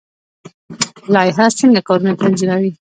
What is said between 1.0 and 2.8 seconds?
لایحه څنګه کارونه تنظیموي؟